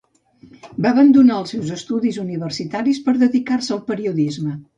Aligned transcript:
Va 0.85 0.93
abandonar 0.95 1.35
els 1.41 1.53
seus 1.55 1.69
estudis 1.75 2.17
universitaris 2.23 3.03
per 3.09 3.15
dedicar-se 3.27 3.77
al 3.79 3.85
periodisme. 3.93 4.57